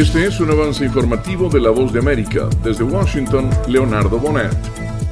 [0.00, 2.48] Este es un avance informativo de La Voz de América.
[2.64, 4.56] Desde Washington, Leonardo Bonet.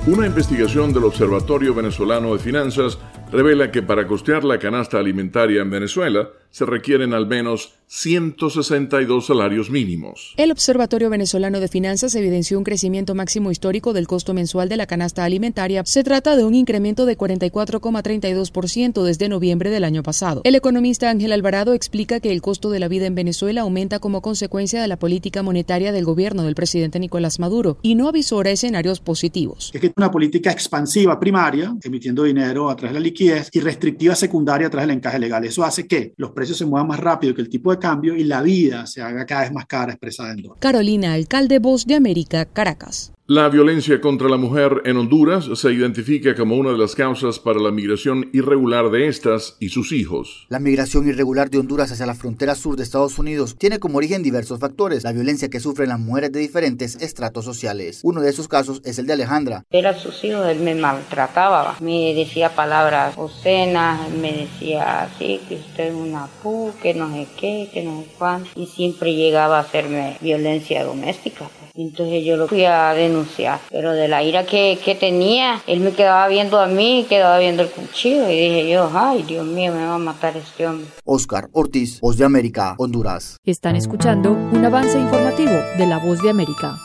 [0.07, 2.99] Una investigación del Observatorio Venezolano de Finanzas
[3.31, 9.71] revela que para costear la canasta alimentaria en Venezuela se requieren al menos 162 salarios
[9.71, 10.35] mínimos.
[10.37, 14.87] El Observatorio Venezolano de Finanzas evidenció un crecimiento máximo histórico del costo mensual de la
[14.87, 15.83] canasta alimentaria.
[15.87, 20.43] Se trata de un incremento de 44,32% desde noviembre del año pasado.
[20.45, 24.21] El economista Ángel Alvarado explica que el costo de la vida en Venezuela aumenta como
[24.21, 29.01] consecuencia de la política monetaria del gobierno del presidente Nicolás Maduro y no avisora escenarios
[29.01, 29.71] positivos.
[29.73, 34.15] Es que una política expansiva primaria, emitiendo dinero a través de la liquidez, y restrictiva
[34.15, 35.45] secundaria a través del encaje legal.
[35.45, 38.23] Eso hace que los precios se muevan más rápido que el tipo de cambio y
[38.23, 40.61] la vida se haga cada vez más cara expresada en dólares.
[40.61, 43.13] Carolina, alcalde Voz de América, Caracas.
[43.31, 47.61] La violencia contra la mujer en Honduras se identifica como una de las causas para
[47.61, 50.47] la migración irregular de estas y sus hijos.
[50.49, 54.23] La migración irregular de Honduras hacia la frontera sur de Estados Unidos tiene como origen
[54.23, 55.05] diversos factores.
[55.05, 58.01] La violencia que sufren las mujeres de diferentes estratos sociales.
[58.03, 59.63] Uno de esos casos es el de Alejandra.
[59.69, 65.89] Era sus hijos, él me maltrataba, me decía palabras obscenas, me decía así, que usted
[65.89, 69.61] es una pu, que no sé qué, que no sé cuán, y siempre llegaba a
[69.61, 71.51] hacerme violencia doméstica.
[71.79, 75.93] Entonces yo lo fui a denunciar, pero de la ira que, que tenía, él me
[75.93, 79.87] quedaba viendo a mí, quedaba viendo el cuchillo y dije yo, ay Dios mío, me
[79.87, 80.89] va a matar este hombre.
[81.05, 83.37] Oscar Ortiz, Voz de América, Honduras.
[83.45, 86.77] Están escuchando un avance informativo de la Voz de América.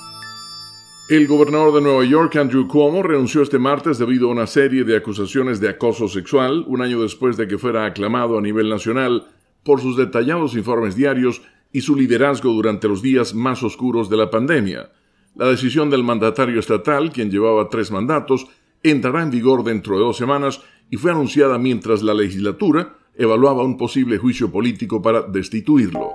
[1.10, 4.96] El gobernador de Nueva York, Andrew Cuomo, renunció este martes debido a una serie de
[4.96, 9.26] acusaciones de acoso sexual, un año después de que fuera aclamado a nivel nacional
[9.64, 11.42] por sus detallados informes diarios
[11.74, 14.92] y su liderazgo durante los días más oscuros de la pandemia.
[15.36, 18.48] La decisión del mandatario estatal, quien llevaba tres mandatos,
[18.84, 23.76] entrará en vigor dentro de dos semanas y fue anunciada mientras la legislatura evaluaba un
[23.76, 26.14] posible juicio político para destituirlo.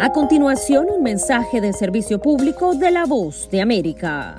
[0.00, 4.36] A continuación, un mensaje de servicio público de la voz de América.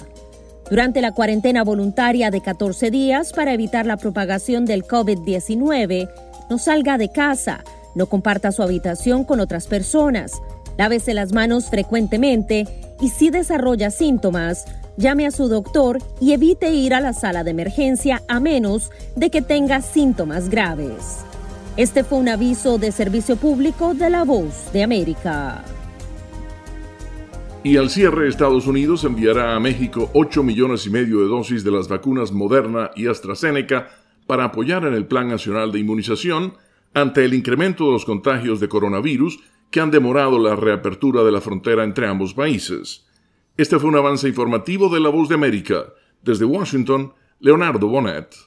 [0.69, 6.09] Durante la cuarentena voluntaria de 14 días para evitar la propagación del COVID-19,
[6.49, 7.63] no salga de casa
[7.97, 10.39] no comparta su habitación con otras personas.
[10.77, 12.65] Lávese las manos frecuentemente
[13.01, 14.65] y si desarrolla síntomas,
[14.95, 19.31] llame a su doctor y evite ir a la sala de emergencia a menos de
[19.31, 21.25] que tenga síntomas graves.
[21.75, 25.63] Este fue un aviso de servicio público de la Voz de América.
[27.63, 31.71] Y al cierre, Estados Unidos enviará a México 8 millones y medio de dosis de
[31.71, 33.89] las vacunas Moderna y AstraZeneca
[34.27, 36.53] para apoyar en el Plan Nacional de Inmunización
[37.01, 41.41] ante el incremento de los contagios de coronavirus que han demorado la reapertura de la
[41.41, 43.05] frontera entre ambos países.
[43.57, 45.93] Este fue un avance informativo de La Voz de América.
[46.21, 48.46] Desde Washington, Leonardo Bonet.